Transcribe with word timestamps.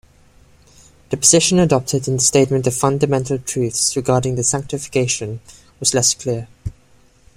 The 1.11 1.17
position 1.17 1.59
adopted 1.59 2.07
in 2.07 2.15
the 2.15 2.23
Statement 2.23 2.65
of 2.65 2.73
Fundamental 2.75 3.37
Truths 3.37 3.95
regarding 3.95 4.41
sanctification 4.41 5.41
was 5.79 5.93
less 5.93 6.15
clear. 6.15 6.47